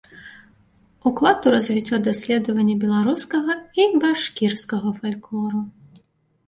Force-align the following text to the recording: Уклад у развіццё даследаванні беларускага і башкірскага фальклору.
Уклад 1.09 1.39
у 1.49 1.53
развіццё 1.55 1.95
даследаванні 2.07 2.75
беларускага 2.85 3.51
і 3.85 3.87
башкірскага 4.07 4.89
фальклору. 5.01 5.61